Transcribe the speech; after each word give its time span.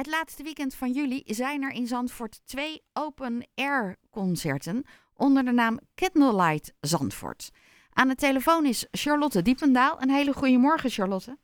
Het 0.00 0.10
laatste 0.10 0.42
weekend 0.42 0.74
van 0.74 0.90
juli 0.90 1.22
zijn 1.26 1.62
er 1.62 1.70
in 1.70 1.86
Zandvoort 1.86 2.46
twee 2.46 2.82
open-air 2.92 3.96
concerten 4.10 4.84
onder 5.14 5.44
de 5.44 5.52
naam 5.52 5.78
Candlelight 5.94 6.74
Zandvoort. 6.80 7.50
Aan 7.92 8.08
de 8.08 8.14
telefoon 8.14 8.66
is 8.66 8.88
Charlotte 8.90 9.42
Diependaal. 9.42 10.02
Een 10.02 10.10
hele 10.10 10.32
goede 10.32 10.58
morgen, 10.58 10.90
Charlotte. 10.90 11.36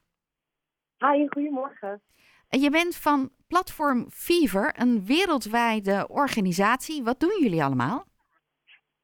Hi, 0.98 1.26
goedemorgen. 1.28 2.02
Je 2.48 2.70
bent 2.70 2.96
van 2.96 3.30
Platform 3.46 4.10
Fever, 4.10 4.74
een 4.80 5.04
wereldwijde 5.04 6.08
organisatie. 6.08 7.04
Wat 7.04 7.20
doen 7.20 7.38
jullie 7.40 7.64
allemaal? 7.64 8.04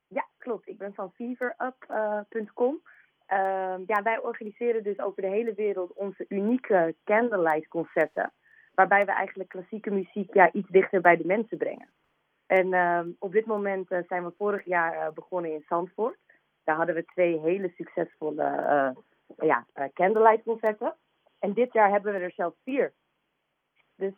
Ja, 0.09 0.27
klopt. 0.39 0.69
Ik 0.69 0.79
ben 0.79 0.95
van 0.95 1.13
feverup.com. 1.13 2.83
Uh, 3.29 3.75
ja, 3.87 4.03
wij 4.03 4.21
organiseren 4.21 4.83
dus 4.83 4.99
over 4.99 5.23
de 5.23 5.29
hele 5.29 5.55
wereld 5.55 5.93
onze 5.93 6.25
unieke 6.29 6.95
candlelight 7.05 7.69
concerten. 7.69 8.33
Waarbij 8.75 9.05
we 9.05 9.13
eigenlijk 9.13 9.49
klassieke 9.49 9.91
muziek 9.91 10.35
ja, 10.35 10.53
iets 10.53 10.69
dichter 10.69 11.01
bij 11.01 11.17
de 11.17 11.27
mensen 11.27 11.59
brengen. 11.59 11.89
En 12.47 12.73
uh, 12.73 13.01
op 13.19 13.33
dit 13.33 13.47
moment 13.47 13.91
uh, 13.91 13.99
zijn 14.09 14.25
we 14.25 14.33
vorig 14.39 14.65
jaar 14.65 14.95
uh, 14.95 15.13
begonnen 15.13 15.53
in 15.53 15.65
Zandvoort. 15.69 16.19
Daar 16.65 16.77
hadden 16.77 16.95
we 16.95 17.05
twee 17.05 17.41
hele 17.41 17.73
succesvolle 17.77 18.95
ja, 19.37 19.67
candlelight 19.93 20.43
concerten. 20.43 20.97
En 21.39 21.53
dit 21.53 21.73
jaar 21.73 21.91
hebben 21.91 22.13
we 22.13 22.19
er 22.19 22.33
zelfs 22.33 22.57
vier. 22.65 22.93
Dus 23.97 24.15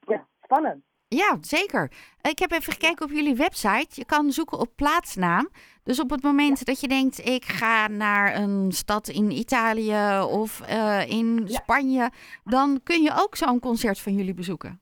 ja, 0.00 0.26
spannend. 0.42 0.84
Ja, 1.16 1.38
zeker. 1.40 1.90
Ik 2.22 2.38
heb 2.38 2.50
even 2.50 2.72
gekeken 2.72 3.04
op 3.04 3.10
jullie 3.10 3.34
website. 3.34 3.88
Je 4.00 4.04
kan 4.04 4.30
zoeken 4.30 4.58
op 4.58 4.68
plaatsnaam. 4.76 5.48
Dus 5.82 6.00
op 6.00 6.10
het 6.10 6.22
moment 6.22 6.66
dat 6.66 6.80
je 6.80 6.88
denkt, 6.88 7.26
ik 7.26 7.44
ga 7.44 7.88
naar 7.88 8.36
een 8.36 8.72
stad 8.72 9.08
in 9.08 9.30
Italië 9.30 10.22
of 10.30 10.60
uh, 10.60 11.10
in 11.10 11.42
ja. 11.46 11.46
Spanje, 11.46 12.10
dan 12.44 12.80
kun 12.82 13.02
je 13.02 13.10
ook 13.22 13.36
zo'n 13.36 13.60
concert 13.60 14.00
van 14.00 14.12
jullie 14.12 14.34
bezoeken. 14.34 14.80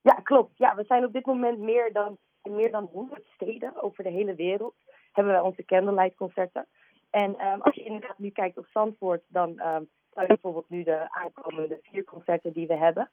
Ja, 0.00 0.14
klopt. 0.14 0.58
Ja, 0.58 0.74
we 0.74 0.84
zijn 0.84 1.04
op 1.04 1.12
dit 1.12 1.26
moment 1.26 1.58
meer 1.58 1.92
dan, 1.92 2.18
in 2.42 2.54
meer 2.54 2.70
dan 2.70 2.88
100 2.92 3.22
steden 3.34 3.82
over 3.82 4.04
de 4.04 4.10
hele 4.10 4.34
wereld. 4.34 4.74
Hebben 5.12 5.34
we 5.34 5.42
onze 5.42 5.64
candlelight 5.64 6.16
concerten. 6.16 6.66
En 7.10 7.46
um, 7.46 7.60
als 7.60 7.74
je 7.74 7.84
inderdaad 7.84 8.18
nu 8.18 8.30
kijkt 8.30 8.58
op 8.58 8.66
Zandvoort, 8.70 9.22
dan 9.28 9.48
um, 9.48 9.88
zijn 10.12 10.26
bijvoorbeeld 10.26 10.68
nu 10.68 10.82
de 10.82 11.06
aankomende 11.10 11.78
vier 11.82 12.04
concerten 12.04 12.52
die 12.52 12.66
we 12.66 12.76
hebben. 12.76 13.10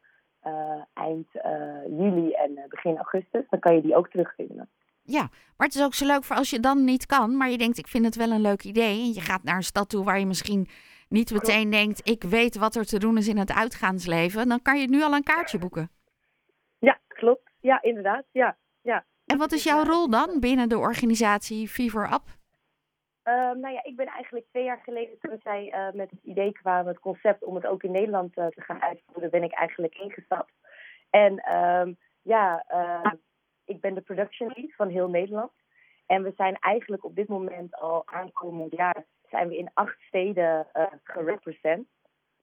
Uh, 0.48 0.82
eind 0.94 1.28
uh, 1.36 2.00
juli 2.00 2.32
en 2.32 2.52
uh, 2.52 2.64
begin 2.68 2.96
augustus. 2.96 3.46
Dan 3.50 3.60
kan 3.60 3.76
je 3.76 3.82
die 3.82 3.96
ook 3.96 4.10
terugvinden. 4.10 4.70
Ja, 5.04 5.30
maar 5.58 5.68
het 5.68 5.76
is 5.76 5.84
ook 5.84 5.94
zo 5.94 6.06
leuk 6.06 6.24
voor 6.24 6.36
als 6.36 6.50
je 6.50 6.60
dan 6.60 6.84
niet 6.84 7.06
kan, 7.06 7.38
maar 7.38 7.50
je 7.50 7.58
denkt 7.58 7.78
ik 7.78 7.88
vind 7.88 8.06
het 8.06 8.16
wel 8.16 8.32
een 8.32 8.42
leuk 8.42 8.64
idee. 8.64 9.00
En 9.00 9.14
je 9.14 9.22
gaat 9.22 9.44
naar 9.44 9.56
een 9.56 9.64
stad 9.64 9.90
toe 9.90 10.04
waar 10.04 10.20
je 10.20 10.26
misschien 10.26 10.68
niet 11.10 11.32
meteen 11.32 11.70
denkt 11.70 12.10
ik 12.10 12.24
weet 12.24 12.58
wat 12.58 12.76
er 12.76 12.86
te 12.86 13.00
doen 13.00 13.18
is 13.18 13.28
in 13.28 13.38
het 13.38 13.54
uitgaansleven. 13.54 14.48
Dan 14.48 14.62
kan 14.62 14.80
je 14.80 14.90
nu 14.90 15.04
al 15.04 15.14
een 15.14 15.24
kaartje 15.24 15.58
boeken. 15.58 15.90
Ja, 16.80 17.00
klopt. 17.08 17.50
Ja, 17.60 17.82
inderdaad. 17.82 18.24
Ja, 18.32 18.58
ja. 18.82 19.06
En 19.26 19.38
wat 19.38 19.52
is 19.52 19.64
jouw 19.64 19.84
rol 19.84 20.10
dan 20.10 20.40
binnen 20.40 20.70
de 20.70 20.78
organisatie 20.78 21.68
Fever 21.68 22.14
Up? 22.14 22.39
Uh, 23.30 23.36
nou 23.36 23.74
ja, 23.74 23.84
ik 23.84 23.96
ben 23.96 24.08
eigenlijk 24.08 24.46
twee 24.50 24.64
jaar 24.64 24.82
geleden 24.84 25.20
toen 25.20 25.40
zij 25.44 25.74
uh, 25.74 25.94
met 25.94 26.10
het 26.10 26.24
idee 26.24 26.52
kwamen, 26.52 26.88
het 26.88 27.00
concept 27.00 27.44
om 27.44 27.56
het 27.56 27.66
ook 27.66 27.84
in 27.84 27.92
Nederland 27.92 28.38
uh, 28.38 28.48
te 28.48 28.62
gaan 28.62 28.82
uitvoeren, 28.82 29.30
ben 29.30 29.44
ik 29.44 29.52
eigenlijk 29.52 29.96
ingestapt. 29.96 30.54
En 31.10 31.56
um, 31.56 31.98
ja, 32.22 32.66
ik 33.66 33.82
ben 33.82 33.94
de 33.94 34.02
production 34.02 34.52
lead 34.56 34.76
van 34.76 34.90
heel 34.90 35.10
Nederland. 35.10 35.52
En 36.06 36.24
we 36.24 36.34
zijn 36.38 36.58
eigenlijk 36.60 37.06
op 37.06 37.16
dit 37.16 37.28
moment 37.28 37.76
al 37.76 38.02
aankomend 38.06 38.76
jaar 38.76 39.06
zijn 39.30 39.48
we 39.48 39.58
in 39.58 39.70
acht 39.74 40.00
steden 40.00 40.68
gerepresent. 41.04 41.88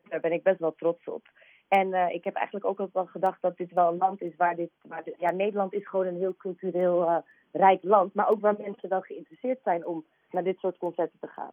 Daar 0.08 0.20
ben 0.20 0.32
ik 0.32 0.42
best 0.42 0.58
wel 0.58 0.74
trots 0.74 1.04
op. 1.04 1.30
En 1.68 2.12
ik 2.12 2.24
heb 2.24 2.34
eigenlijk 2.34 2.66
ook 2.66 2.92
wel 2.92 3.06
gedacht 3.06 3.42
dat 3.42 3.56
dit 3.56 3.72
wel 3.72 3.92
een 3.92 3.98
land 3.98 4.20
is 4.20 4.36
waar 4.36 4.56
dit, 4.56 4.70
waar 4.82 5.04
dit 5.04 5.14
ja, 5.18 5.30
Nederland 5.30 5.72
is 5.72 5.88
gewoon 5.88 6.06
een 6.06 6.18
heel 6.18 6.36
cultureel 6.36 7.24
rijk 7.56 7.82
land, 7.82 8.14
maar 8.14 8.28
ook 8.28 8.40
waar 8.40 8.56
mensen 8.58 8.88
wel 8.88 9.00
geïnteresseerd 9.00 9.60
zijn 9.62 9.86
om 9.86 10.04
naar 10.30 10.44
dit 10.44 10.58
soort 10.58 10.78
concerten 10.78 11.18
te 11.20 11.26
gaan. 11.26 11.52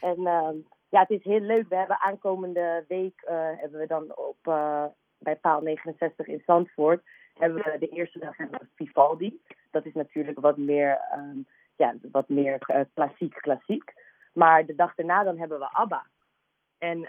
En 0.00 0.20
uh, 0.20 0.48
ja, 0.88 1.00
het 1.00 1.10
is 1.10 1.24
heel 1.24 1.40
leuk. 1.40 1.68
We 1.68 1.76
hebben 1.76 2.00
aankomende 2.00 2.84
week 2.88 3.22
uh, 3.24 3.30
hebben 3.30 3.80
we 3.80 3.86
dan 3.86 4.16
op 4.16 4.36
uh, 4.48 4.84
bij 5.18 5.36
paal 5.36 5.60
69 5.60 6.26
in 6.26 6.42
Zandvoort 6.46 7.02
hebben 7.34 7.62
we 7.62 7.78
de 7.78 7.88
eerste 7.88 8.18
dag 8.18 8.36
Vivaldi. 8.74 9.40
Dat 9.70 9.86
is 9.86 9.94
natuurlijk 9.94 10.40
wat 10.40 10.56
meer, 10.56 11.00
um, 11.16 11.46
ja, 11.76 11.94
wat 12.12 12.28
meer 12.28 12.58
klassiek 12.94 13.34
klassiek. 13.34 13.92
Maar 14.32 14.66
de 14.66 14.74
dag 14.74 14.94
daarna 14.94 15.22
dan 15.22 15.38
hebben 15.38 15.58
we 15.58 15.72
ABBA. 15.72 16.06
En 16.78 17.08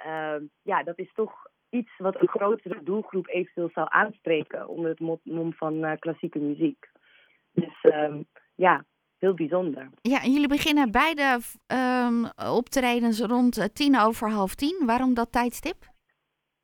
ja, 0.62 0.84
dat 0.84 1.00
is 1.00 1.14
toch 1.14 1.48
iets 1.70 1.98
wat 1.98 2.22
een 2.22 2.28
grotere 2.28 2.84
doelgroep 2.84 3.28
eventueel 3.28 3.70
zou 3.74 3.88
aanspreken 3.90 4.68
onder 4.68 4.90
het 4.90 5.24
mom 5.24 5.54
van 5.54 5.98
klassieke 6.00 6.40
muziek. 6.40 6.90
Dus 7.56 7.84
um, 7.84 8.26
ja, 8.56 8.86
heel 9.18 9.34
bijzonder. 9.34 9.90
Ja, 10.02 10.24
en 10.24 10.32
jullie 10.32 10.48
beginnen 10.48 10.92
beide 10.92 11.40
um, 11.68 12.26
optredens 12.56 13.20
rond 13.22 13.76
tien 13.76 14.00
over 14.00 14.30
half 14.30 14.56
tien. 14.56 14.84
Waarom 14.86 15.14
dat 15.14 15.32
tijdstip? 15.32 15.78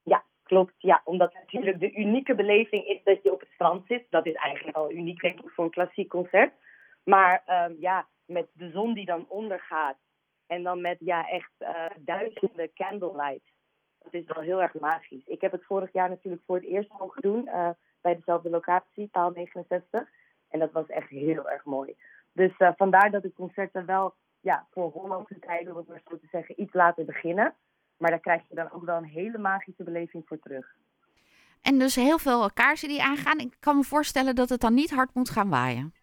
Ja, 0.03 0.23
klopt. 0.43 0.73
Ja, 0.77 1.01
omdat 1.03 1.33
natuurlijk 1.33 1.79
de 1.79 1.93
unieke 1.93 2.35
beleving 2.35 2.85
is 2.85 3.03
dat 3.03 3.23
je 3.23 3.33
op 3.33 3.39
het 3.39 3.49
strand 3.53 3.85
zit. 3.87 4.05
Dat 4.09 4.25
is 4.25 4.33
eigenlijk 4.33 4.77
al 4.77 4.91
uniek, 4.91 5.21
denk 5.21 5.39
ik, 5.39 5.49
voor 5.49 5.63
een 5.63 5.71
klassiek 5.71 6.09
concert. 6.09 6.53
Maar 7.03 7.43
um, 7.47 7.75
ja, 7.79 8.07
met 8.25 8.47
de 8.53 8.69
zon 8.69 8.93
die 8.93 9.05
dan 9.05 9.25
ondergaat. 9.27 9.97
En 10.47 10.63
dan 10.63 10.81
met 10.81 10.97
ja, 10.99 11.29
echt 11.29 11.51
uh, 11.59 11.85
duizenden 11.99 12.73
candlelight. 12.73 13.51
Dat 13.99 14.13
is 14.13 14.25
wel 14.25 14.43
heel 14.43 14.61
erg 14.61 14.73
magisch. 14.79 15.25
Ik 15.25 15.41
heb 15.41 15.51
het 15.51 15.65
vorig 15.65 15.93
jaar 15.93 16.09
natuurlijk 16.09 16.43
voor 16.45 16.55
het 16.55 16.65
eerst 16.65 16.89
mogen 16.99 17.21
doen. 17.21 17.47
Uh, 17.47 17.69
bij 18.01 18.15
dezelfde 18.15 18.49
locatie, 18.49 19.07
paal 19.07 19.31
69. 19.31 20.09
En 20.51 20.59
dat 20.59 20.71
was 20.71 20.87
echt 20.87 21.09
heel 21.09 21.49
erg 21.49 21.65
mooi. 21.65 21.95
Dus 22.31 22.59
uh, 22.59 22.69
vandaar 22.75 23.11
dat 23.11 23.21
de 23.21 23.33
concerten 23.33 23.85
wel 23.85 24.13
ja, 24.39 24.67
voor 24.71 24.91
Hollandse 24.91 25.39
tijden, 25.39 25.71
om 25.71 25.77
het 25.77 25.87
maar 25.87 26.01
zo 26.09 26.17
te 26.17 26.27
zeggen, 26.31 26.61
iets 26.61 26.73
later 26.73 27.05
beginnen. 27.05 27.53
Maar 27.97 28.09
daar 28.09 28.19
krijg 28.19 28.41
je 28.49 28.55
dan 28.55 28.71
ook 28.71 28.85
wel 28.85 28.97
een 28.97 29.03
hele 29.03 29.37
magische 29.37 29.83
beleving 29.83 30.23
voor 30.27 30.39
terug. 30.39 30.75
En 31.61 31.79
dus 31.79 31.95
heel 31.95 32.17
veel 32.17 32.51
kaarsen 32.53 32.89
die 32.89 33.03
aangaan. 33.03 33.39
Ik 33.39 33.55
kan 33.59 33.75
me 33.75 33.83
voorstellen 33.83 34.35
dat 34.35 34.49
het 34.49 34.61
dan 34.61 34.73
niet 34.73 34.91
hard 34.91 35.13
moet 35.13 35.29
gaan 35.29 35.49
waaien. 35.49 35.93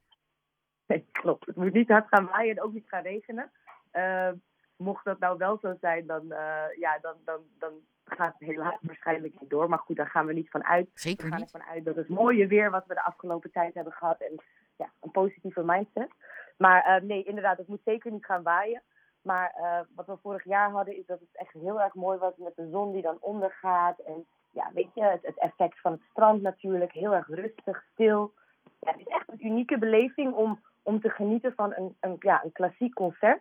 Nee, 0.87 1.06
klopt. 1.20 1.47
Het 1.47 1.56
moet 1.56 1.72
niet 1.72 1.88
hard 1.88 2.08
gaan 2.08 2.26
waaien 2.26 2.56
en 2.56 2.62
ook 2.62 2.72
niet 2.72 2.88
gaan 2.88 3.03
regenen. 3.03 3.50
Uh, 3.92 4.31
mocht 4.76 5.04
dat 5.04 5.19
nou 5.19 5.38
wel 5.38 5.58
zo 5.62 5.76
zijn, 5.81 6.06
dan, 6.06 6.22
uh, 6.25 6.78
ja, 6.78 6.98
dan, 7.00 7.16
dan, 7.25 7.41
dan 7.58 7.72
gaat 8.10 8.34
helaas 8.38 8.78
waarschijnlijk 8.80 9.41
niet 9.41 9.50
door. 9.50 9.69
Maar 9.69 9.78
goed, 9.78 9.96
daar 9.96 10.10
gaan 10.10 10.26
we 10.26 10.32
niet 10.32 10.50
van 10.50 10.64
uit. 10.64 10.88
Zeker 10.94 11.24
we 11.24 11.30
gaan 11.30 11.41
niet. 11.41 11.54
ervan 11.54 11.69
uit 11.69 11.84
dat 11.84 11.96
het 11.96 12.08
mooie 12.08 12.46
weer 12.46 12.70
wat 12.70 12.86
we 12.86 12.94
de 12.94 13.04
afgelopen 13.04 13.50
tijd 13.50 13.74
hebben 13.74 13.92
gehad. 13.92 14.20
En 14.20 14.42
ja, 14.76 14.91
een 15.00 15.10
positieve 15.10 15.62
mindset. 15.64 16.10
Maar 16.56 17.02
uh, 17.02 17.08
nee, 17.08 17.22
inderdaad, 17.22 17.58
het 17.58 17.69
moet 17.69 17.80
zeker 17.84 18.12
niet 18.12 18.24
gaan 18.24 18.42
waaien. 18.42 18.82
Maar 19.22 19.54
uh, 19.56 19.80
wat 19.94 20.06
we 20.06 20.16
vorig 20.22 20.44
jaar 20.44 20.70
hadden, 20.70 20.96
is 20.96 21.06
dat 21.06 21.20
het 21.20 21.28
echt 21.32 21.52
heel 21.52 21.80
erg 21.80 21.94
mooi 21.94 22.19
was 22.19 22.32
met 22.36 22.56
de 22.56 22.69
zon 22.70 22.92
die 22.92 23.02
dan 23.02 23.16
ondergaat. 23.20 23.98
En 23.98 24.26
ja, 24.50 24.70
weet 24.75 24.94
je, 24.94 25.02
het, 25.02 25.26
het 25.26 25.38
effect 25.38 25.80
van 25.80 25.92
het 25.92 26.02
strand 26.10 26.42
natuurlijk. 26.42 26.92
Heel 26.92 27.14
erg 27.14 27.28
rustig, 27.28 27.84
stil. 27.92 28.32
Ja, 28.80 28.90
het 28.90 29.00
is 29.00 29.06
echt 29.06 29.28
een 29.28 29.46
unieke 29.46 29.78
beleving 29.78 30.34
om, 30.34 30.60
om 30.82 31.00
te 31.00 31.10
genieten 31.10 31.52
van 31.54 31.72
een, 31.76 31.96
een, 32.00 32.16
ja, 32.19 32.44
een 32.44 32.52
klassiek 32.52 32.94
concert. 32.94 33.40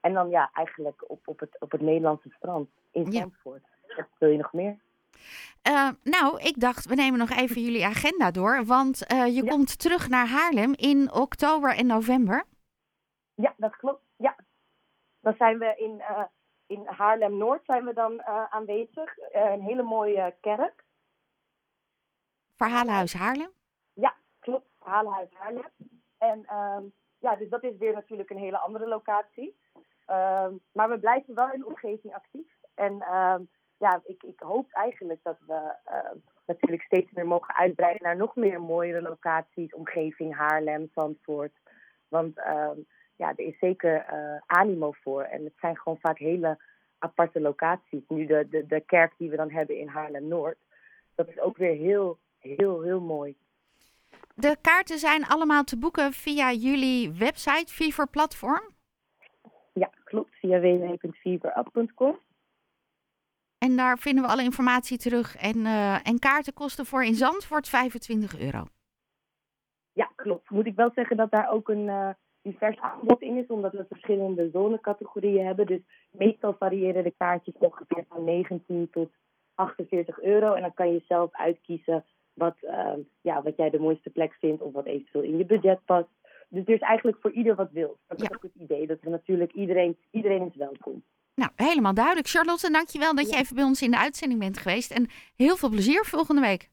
En 0.00 0.12
dan 0.12 0.28
ja, 0.28 0.50
eigenlijk 0.52 1.10
op, 1.10 1.20
op, 1.24 1.40
het, 1.40 1.56
op 1.58 1.70
het 1.70 1.80
Nederlandse 1.80 2.30
strand 2.30 2.68
in 2.92 3.12
Zandvoort. 3.12 3.62
Ja. 3.62 3.73
Wat 3.96 4.08
wil 4.18 4.28
je 4.28 4.38
nog 4.38 4.52
meer? 4.52 4.78
Uh, 5.68 5.90
nou, 6.02 6.40
ik 6.40 6.60
dacht, 6.60 6.86
we 6.86 6.94
nemen 6.94 7.18
nog 7.18 7.30
even 7.30 7.62
jullie 7.62 7.84
agenda 7.84 8.30
door. 8.30 8.64
Want 8.64 9.12
uh, 9.12 9.26
je 9.26 9.44
ja. 9.44 9.50
komt 9.50 9.78
terug 9.78 10.08
naar 10.08 10.26
Haarlem 10.26 10.72
in 10.76 11.12
oktober 11.12 11.76
en 11.76 11.86
november. 11.86 12.44
Ja, 13.34 13.54
dat 13.56 13.76
klopt. 13.76 14.02
Ja. 14.16 14.36
Dan 15.20 15.34
zijn 15.38 15.58
we 15.58 15.74
in, 15.76 15.94
uh, 15.98 16.24
in 16.66 16.86
Haarlem-Noord 16.86 17.64
zijn 17.64 17.84
we 17.84 17.94
dan 17.94 18.24
aanwezig. 18.50 19.16
een 19.32 19.60
hele 19.60 19.82
mooie 19.82 20.34
kerk. 20.40 20.84
Verhalenhuis 22.56 23.14
Haarlem? 23.14 23.50
Ja, 23.92 24.14
klopt. 24.38 24.68
Verhalenhuis 24.78 25.28
Haarlem. 25.32 25.70
En 26.18 26.44
ja, 27.18 27.36
dus 27.36 27.48
dat 27.48 27.62
is 27.62 27.76
weer 27.76 27.92
natuurlijk 27.92 28.30
een 28.30 28.38
hele 28.38 28.58
andere 28.58 28.86
locatie. 28.86 29.56
maar 30.72 30.88
we 30.88 30.98
blijven 31.00 31.34
wel 31.34 31.52
in 31.52 31.58
de 31.58 31.66
omgeving 31.66 32.14
actief. 32.14 32.56
En 32.74 33.02
ja, 33.84 34.00
ik, 34.04 34.22
ik 34.22 34.40
hoop 34.40 34.66
eigenlijk 34.72 35.20
dat 35.22 35.36
we 35.46 35.74
uh, 35.90 36.10
natuurlijk 36.46 36.82
steeds 36.82 37.12
meer 37.12 37.26
mogen 37.26 37.54
uitbreiden 37.54 38.02
naar 38.02 38.16
nog 38.16 38.36
meer 38.36 38.60
mooiere 38.60 39.02
locaties, 39.02 39.74
omgeving 39.74 40.34
Haarlem, 40.36 40.90
Zandvoort. 40.94 41.52
Want 42.08 42.38
uh, 42.38 42.70
ja, 43.16 43.28
er 43.28 43.46
is 43.46 43.58
zeker 43.58 44.06
uh, 44.12 44.40
animo 44.46 44.92
voor. 44.92 45.22
En 45.22 45.44
het 45.44 45.52
zijn 45.60 45.76
gewoon 45.76 45.98
vaak 46.00 46.18
hele 46.18 46.58
aparte 46.98 47.40
locaties. 47.40 48.02
Nu 48.08 48.26
de, 48.26 48.48
de, 48.50 48.66
de 48.66 48.80
kerk 48.80 49.12
die 49.18 49.30
we 49.30 49.36
dan 49.36 49.50
hebben 49.50 49.78
in 49.78 49.88
Haarlem-Noord, 49.88 50.58
dat 51.14 51.28
is 51.28 51.40
ook 51.40 51.56
weer 51.56 51.76
heel, 51.76 52.18
heel, 52.38 52.82
heel 52.82 53.00
mooi. 53.00 53.36
De 54.34 54.56
kaarten 54.60 54.98
zijn 54.98 55.24
allemaal 55.24 55.64
te 55.64 55.78
boeken 55.78 56.12
via 56.12 56.52
jullie 56.52 57.12
website, 57.12 57.72
Fever 57.72 58.08
Platform? 58.08 58.62
Ja, 59.72 59.90
klopt. 60.04 60.34
Via 60.34 60.60
www.feverup.com. 60.60 62.18
En 63.64 63.76
daar 63.76 63.98
vinden 63.98 64.24
we 64.24 64.30
alle 64.30 64.42
informatie 64.42 64.98
terug. 64.98 65.36
En, 65.36 65.56
uh, 65.56 66.08
en 66.08 66.18
kaarten 66.18 66.52
kosten 66.52 66.86
voor 66.86 67.04
in 67.04 67.14
Zandvoort 67.14 67.68
25 67.68 68.40
euro. 68.40 68.64
Ja, 69.92 70.10
klopt. 70.14 70.50
Moet 70.50 70.66
ik 70.66 70.74
wel 70.74 70.90
zeggen 70.94 71.16
dat 71.16 71.30
daar 71.30 71.50
ook 71.50 71.68
een 71.68 71.86
uh, 71.86 72.08
divers 72.42 72.78
aanbod 72.80 73.20
in 73.22 73.36
is, 73.36 73.46
omdat 73.46 73.72
we 73.72 73.84
verschillende 73.88 74.50
zonecategorieën 74.52 75.46
hebben. 75.46 75.66
Dus 75.66 75.80
meestal 76.10 76.54
variëren 76.58 77.04
de 77.04 77.14
kaartjes 77.18 77.54
ongeveer 77.58 78.04
van 78.08 78.24
19 78.24 78.90
tot 78.90 79.10
48 79.54 80.20
euro. 80.22 80.52
En 80.52 80.62
dan 80.62 80.74
kan 80.74 80.92
je 80.92 81.02
zelf 81.08 81.32
uitkiezen 81.32 82.04
wat, 82.32 82.56
uh, 82.62 82.92
ja, 83.20 83.42
wat 83.42 83.56
jij 83.56 83.70
de 83.70 83.80
mooiste 83.80 84.10
plek 84.10 84.32
vindt 84.40 84.62
of 84.62 84.72
wat 84.72 84.86
eventueel 84.86 85.24
in 85.24 85.36
je 85.36 85.44
budget 85.44 85.84
past. 85.84 86.08
Dus 86.48 86.64
er 86.66 86.74
is 86.74 86.80
eigenlijk 86.80 87.16
voor 87.20 87.32
ieder 87.32 87.54
wat 87.54 87.70
wil. 87.70 87.98
Dat 88.06 88.22
is 88.22 88.32
ook 88.32 88.42
het 88.42 88.54
idee, 88.54 88.86
dat 88.86 89.00
we 89.00 89.10
natuurlijk 89.10 89.52
iedereen, 89.52 89.96
iedereen 90.10 90.46
is 90.46 90.56
welkom. 90.56 91.02
Nou, 91.34 91.50
helemaal 91.56 91.94
duidelijk. 91.94 92.28
Charlotte, 92.28 92.70
dankjewel 92.70 93.14
dat 93.14 93.30
je 93.30 93.36
even 93.36 93.54
bij 93.54 93.64
ons 93.64 93.82
in 93.82 93.90
de 93.90 93.98
uitzending 93.98 94.40
bent 94.40 94.58
geweest. 94.58 94.90
En 94.90 95.08
heel 95.36 95.56
veel 95.56 95.68
plezier 95.68 96.04
volgende 96.04 96.40
week. 96.40 96.70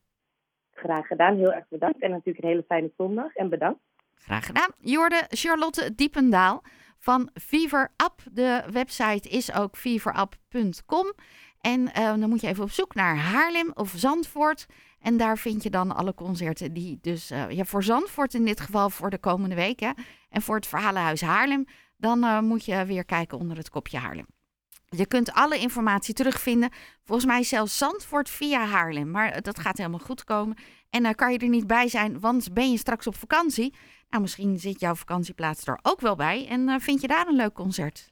Graag 0.74 1.08
gedaan, 1.08 1.36
heel 1.36 1.54
erg 1.54 1.66
bedankt. 1.70 2.02
En 2.02 2.10
natuurlijk 2.10 2.44
een 2.44 2.50
hele 2.50 2.64
fijne 2.68 2.92
zondag 2.98 3.36
en 3.36 3.50
bedankt. 3.50 3.80
Graag 4.16 4.46
gedaan. 4.46 4.72
Jorde 4.78 5.26
Charlotte 5.30 5.96
Diependaal 5.96 6.64
van 6.98 7.30
Fever 7.34 7.92
Up. 8.04 8.14
De 8.32 8.64
website 8.72 9.30
is 9.30 9.54
ook 9.54 9.78
feverup.com. 9.78 11.14
En 11.62 11.82
uh, 11.82 11.94
dan 11.94 12.30
moet 12.30 12.42
je 12.42 12.48
even 12.48 12.64
op 12.64 12.72
zoek 12.72 12.96
naar 12.96 13.18
Haarlem 13.18 13.72
of 13.74 13.94
Zandvoort. 13.96 14.66
En 15.00 15.18
daar 15.18 15.38
vind 15.38 15.64
je 15.64 15.70
dan 15.70 15.96
alle 15.96 16.14
concerten 16.14 16.74
die 16.74 16.98
dus... 17.02 17.32
Uh, 17.32 17.50
ja, 17.50 17.64
voor 17.64 17.84
Zandvoort 17.84 18.34
in 18.34 18.46
dit 18.46 18.60
geval 18.60 18.90
voor 18.90 19.10
de 19.10 19.18
komende 19.18 19.56
weken. 19.56 19.94
En 20.30 20.42
voor 20.42 20.56
het 20.56 20.68
Verhalenhuis 20.68 21.22
Haarlem, 21.22 21.66
dan 21.98 22.24
uh, 22.24 22.40
moet 22.40 22.66
je 22.66 22.86
weer 22.86 23.06
kijken 23.06 23.38
onder 23.38 23.58
het 23.58 23.70
kopje 23.70 23.98
Haarlem. 23.98 24.26
Je 24.96 25.06
kunt 25.06 25.32
alle 25.32 25.58
informatie 25.58 26.14
terugvinden. 26.14 26.70
Volgens 27.04 27.28
mij 27.28 27.44
zelfs 27.44 27.78
Zandvoort 27.78 28.30
via 28.30 28.66
Haarlem. 28.66 29.12
Maar 29.12 29.42
dat 29.42 29.60
gaat 29.60 29.78
helemaal 29.78 30.00
goed 30.00 30.24
komen. 30.24 30.58
En 30.90 31.04
dan 31.04 31.16
kan 31.16 31.32
je 31.32 31.38
er 31.38 31.48
niet 31.48 31.68
bij 31.68 31.88
zijn, 31.88 32.20
want 32.20 32.54
ben 32.54 32.72
je 32.72 32.78
straks 32.78 33.08
op 33.08 33.16
vakantie? 33.16 33.74
Nou, 34.10 34.22
misschien 34.22 34.60
zit 34.60 34.80
jouw 34.80 34.96
vakantieplaats 34.96 35.66
er 35.66 35.80
ook 35.82 36.02
wel 36.02 36.16
bij. 36.16 36.48
En 36.48 36.68
uh, 36.68 36.76
vind 36.80 37.02
je 37.02 37.08
daar 37.08 37.28
een 37.28 37.36
leuk 37.36 37.54
concert? 37.54 38.11